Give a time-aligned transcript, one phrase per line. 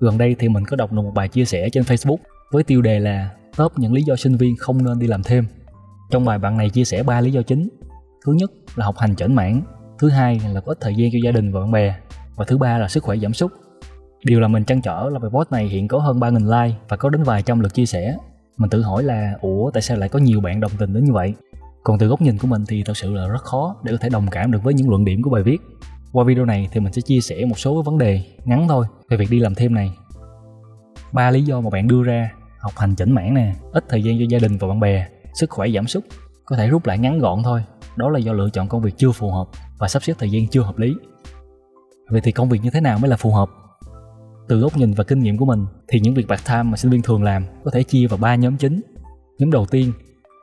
[0.00, 2.16] Gần đây thì mình có đọc được một bài chia sẻ trên Facebook
[2.50, 5.44] với tiêu đề là top những lý do sinh viên không nên đi làm thêm.
[6.10, 7.68] Trong bài bạn này chia sẻ ba lý do chính.
[8.26, 9.62] Thứ nhất là học hành chểnh mãn,
[9.98, 11.94] thứ hai là có ít thời gian cho gia đình và bạn bè
[12.36, 13.52] và thứ ba là sức khỏe giảm sút.
[14.24, 16.96] Điều là mình trăn trở là bài post này hiện có hơn 3.000 like và
[16.96, 18.16] có đến vài trăm lượt chia sẻ.
[18.56, 21.12] Mình tự hỏi là ủa tại sao lại có nhiều bạn đồng tình đến như
[21.12, 21.34] vậy?
[21.84, 24.08] Còn từ góc nhìn của mình thì thật sự là rất khó để có thể
[24.08, 25.58] đồng cảm được với những luận điểm của bài viết.
[26.12, 29.16] Qua video này thì mình sẽ chia sẻ một số vấn đề ngắn thôi về
[29.16, 29.92] việc đi làm thêm này.
[31.12, 34.18] Ba lý do mà bạn đưa ra, học hành chỉnh mãn nè, ít thời gian
[34.18, 36.04] cho gia đình và bạn bè, sức khỏe giảm sút,
[36.44, 37.64] có thể rút lại ngắn gọn thôi.
[37.96, 40.48] Đó là do lựa chọn công việc chưa phù hợp và sắp xếp thời gian
[40.48, 40.94] chưa hợp lý.
[42.10, 43.48] Vậy thì công việc như thế nào mới là phù hợp?
[44.48, 47.02] Từ góc nhìn và kinh nghiệm của mình thì những việc part-time mà sinh viên
[47.02, 48.80] thường làm có thể chia vào ba nhóm chính.
[49.38, 49.92] Nhóm đầu tiên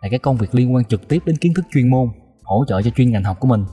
[0.02, 2.08] là các công việc liên quan trực tiếp đến kiến thức chuyên môn,
[2.44, 3.66] hỗ trợ cho chuyên ngành học của mình.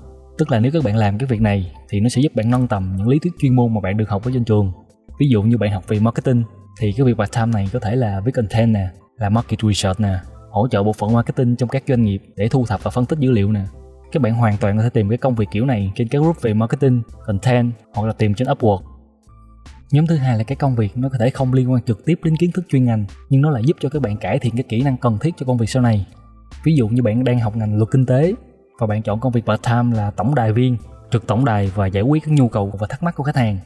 [0.43, 2.69] Tức là nếu các bạn làm cái việc này thì nó sẽ giúp bạn nâng
[2.69, 4.73] tầm những lý thuyết chuyên môn mà bạn được học ở trên trường.
[5.21, 6.43] Ví dụ như bạn học về marketing
[6.81, 8.89] thì cái việc part-time này có thể là viết content nè,
[9.19, 10.19] là market research nè,
[10.51, 13.19] hỗ trợ bộ phận marketing trong các doanh nghiệp để thu thập và phân tích
[13.19, 13.65] dữ liệu nè.
[14.13, 16.43] Các bạn hoàn toàn có thể tìm cái công việc kiểu này trên các group
[16.43, 18.83] về marketing, content hoặc là tìm trên Upwork
[19.93, 22.19] Nhóm thứ hai là cái công việc nó có thể không liên quan trực tiếp
[22.25, 24.65] đến kiến thức chuyên ngành nhưng nó lại giúp cho các bạn cải thiện cái
[24.69, 26.07] kỹ năng cần thiết cho công việc sau này.
[26.65, 28.35] Ví dụ như bạn đang học ngành luật kinh tế
[28.79, 30.77] và bạn chọn công việc part-time là tổng đài viên,
[31.11, 33.59] trực tổng đài và giải quyết các nhu cầu và thắc mắc của khách hàng.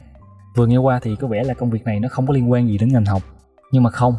[0.55, 2.67] Vừa nghe qua thì có vẻ là công việc này nó không có liên quan
[2.67, 3.23] gì đến ngành học,
[3.71, 4.13] nhưng mà không.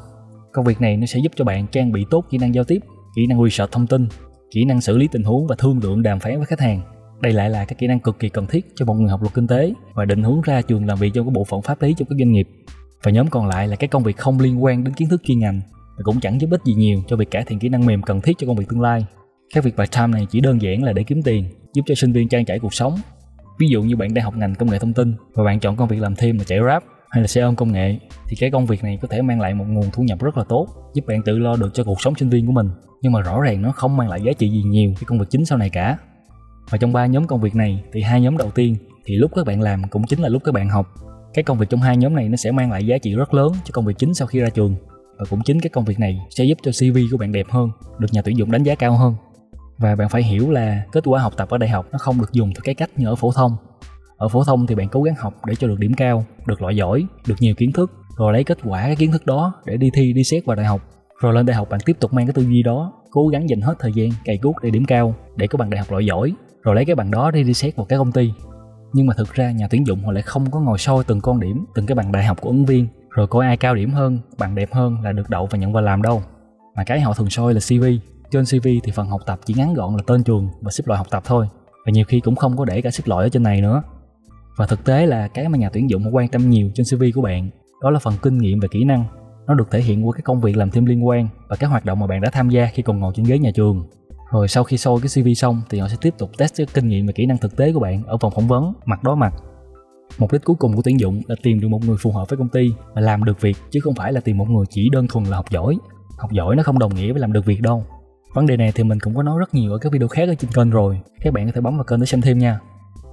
[0.53, 2.79] Công việc này nó sẽ giúp cho bạn trang bị tốt kỹ năng giao tiếp,
[3.17, 4.09] kỹ năng research thông tin,
[4.51, 6.81] kỹ năng xử lý tình huống và thương lượng đàm phán với khách hàng
[7.21, 9.35] đây lại là các kỹ năng cực kỳ cần thiết cho một người học luật
[9.35, 11.95] kinh tế và định hướng ra trường làm việc trong cái bộ phận pháp lý
[11.95, 12.49] trong các doanh nghiệp.
[13.03, 15.39] Và nhóm còn lại là các công việc không liên quan đến kiến thức chuyên
[15.39, 15.61] ngành
[15.97, 18.21] và cũng chẳng giúp ích gì nhiều cho việc cải thiện kỹ năng mềm cần
[18.21, 19.07] thiết cho công việc tương lai.
[19.55, 22.29] Các việc part-time này chỉ đơn giản là để kiếm tiền, giúp cho sinh viên
[22.29, 22.97] trang trải cuộc sống.
[23.59, 25.89] Ví dụ như bạn đang học ngành công nghệ thông tin và bạn chọn công
[25.89, 28.67] việc làm thêm là chạy Grab hay là xe ôm công nghệ thì cái công
[28.67, 31.23] việc này có thể mang lại một nguồn thu nhập rất là tốt, giúp bạn
[31.23, 32.69] tự lo được cho cuộc sống sinh viên của mình.
[33.03, 35.27] Nhưng mà rõ ràng nó không mang lại giá trị gì nhiều cái công việc
[35.31, 35.99] chính sau này cả
[36.71, 39.47] và trong ba nhóm công việc này thì hai nhóm đầu tiên thì lúc các
[39.47, 40.87] bạn làm cũng chính là lúc các bạn học
[41.35, 43.53] cái công việc trong hai nhóm này nó sẽ mang lại giá trị rất lớn
[43.65, 44.75] cho công việc chính sau khi ra trường
[45.19, 47.71] và cũng chính cái công việc này sẽ giúp cho CV của bạn đẹp hơn,
[47.99, 49.15] được nhà tuyển dụng đánh giá cao hơn.
[49.79, 52.33] Và bạn phải hiểu là kết quả học tập ở đại học nó không được
[52.33, 53.57] dùng theo cái cách như ở phổ thông.
[54.17, 56.77] Ở phổ thông thì bạn cố gắng học để cho được điểm cao, được loại
[56.77, 59.91] giỏi, được nhiều kiến thức, rồi lấy kết quả cái kiến thức đó để đi
[59.95, 60.81] thi đi xét vào đại học.
[61.21, 63.61] Rồi lên đại học bạn tiếp tục mang cái tư duy đó, cố gắng dành
[63.61, 66.33] hết thời gian cày cuốc để điểm cao để có bằng đại học loại giỏi
[66.63, 68.33] rồi lấy cái bằng đó đi đi xét vào các công ty
[68.93, 71.41] nhưng mà thực ra nhà tuyển dụng họ lại không có ngồi soi từng con
[71.41, 74.19] điểm từng cái bằng đại học của ứng viên rồi coi ai cao điểm hơn
[74.39, 76.23] bằng đẹp hơn là được đậu và nhận vào làm đâu
[76.77, 77.85] mà cái họ thường soi là cv
[78.31, 80.99] trên cv thì phần học tập chỉ ngắn gọn là tên trường và xếp loại
[80.99, 81.47] học tập thôi.
[81.87, 83.83] Và nhiều khi cũng không có để cả xếp loại ở trên này nữa.
[84.57, 87.05] Và thực tế là cái mà nhà tuyển dụng họ quan tâm nhiều trên cv
[87.15, 87.51] của bạn,
[87.83, 89.05] đó là phần kinh nghiệm và kỹ năng.
[89.47, 91.85] Nó được thể hiện qua cái công việc làm thêm liên quan và các hoạt
[91.85, 93.85] động mà bạn đã tham gia khi còn ngồi trên ghế nhà trường.
[94.33, 96.89] Rồi sau khi soi cái CV xong thì họ sẽ tiếp tục test cái kinh
[96.89, 99.35] nghiệm và kỹ năng thực tế của bạn ở vòng phỏng vấn, mặt đối mặt.
[100.19, 102.37] Mục đích cuối cùng của tuyển dụng là tìm được một người phù hợp với
[102.37, 105.07] công ty và làm được việc chứ không phải là tìm một người chỉ đơn
[105.09, 105.79] thuần là học giỏi.
[106.19, 107.85] Học giỏi nó không đồng nghĩa với làm được việc đâu
[108.39, 110.35] vấn đề này thì mình cũng có nói rất nhiều ở các video khác ở
[110.35, 111.01] trên kênh rồi.
[111.21, 112.61] Các bạn có thể bấm vào kênh để xem thêm nha.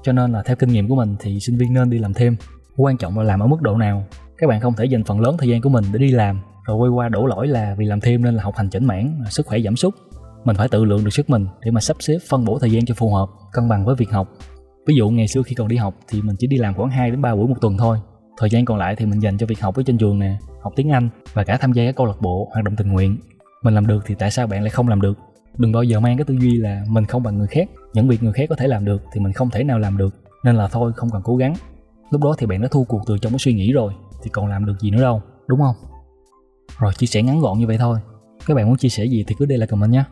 [0.04, 2.36] Cho nên là theo kinh nghiệm của mình thì sinh viên nên đi làm thêm.
[2.78, 4.06] Quan trọng là làm ở mức độ nào.
[4.38, 6.78] Các bạn không thể dành phần lớn thời gian của mình để đi làm, rồi
[6.78, 9.46] quay qua đổ lỗi là vì làm thêm nên là học hành chỉnh mãn sức
[9.46, 9.96] khỏe giảm sút.
[10.44, 12.86] Mình phải tự lượng được sức mình để mà sắp xếp phân bổ thời gian
[12.86, 14.28] cho phù hợp, cân bằng với việc học.
[14.88, 17.12] Ví dụ ngày xưa khi còn đi học thì mình chỉ đi làm khoảng 2
[17.12, 17.98] đến 3 buổi một tuần thôi.
[18.38, 20.74] Thời gian còn lại thì mình dành cho việc học ở trên trường nè, học
[20.76, 23.18] tiếng anh và cả tham gia các câu lạc bộ hoạt động tình nguyện
[23.66, 25.18] mình làm được thì tại sao bạn lại không làm được?
[25.58, 27.70] Đừng bao giờ mang cái tư duy là mình không bằng người khác.
[27.94, 30.16] Những việc người khác có thể làm được thì mình không thể nào làm được.
[30.44, 31.54] Nên là thôi, không cần cố gắng.
[32.12, 33.94] Lúc đó thì bạn đã thua cuộc từ trong cái suy nghĩ rồi,
[34.24, 35.76] thì còn làm được gì nữa đâu, đúng không?
[36.80, 38.00] Rồi chia sẻ ngắn gọn như vậy thôi.
[38.46, 40.04] Các bạn muốn chia sẻ gì thì cứ để lại comment nhé.